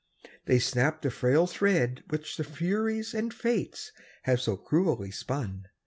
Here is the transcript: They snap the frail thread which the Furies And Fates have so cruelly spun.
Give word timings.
They 0.45 0.57
snap 0.57 1.03
the 1.03 1.11
frail 1.11 1.45
thread 1.45 2.03
which 2.09 2.35
the 2.37 2.43
Furies 2.43 3.13
And 3.13 3.31
Fates 3.31 3.91
have 4.23 4.41
so 4.41 4.57
cruelly 4.57 5.11
spun. 5.11 5.67